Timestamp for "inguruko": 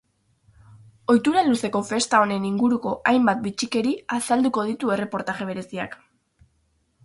2.51-2.95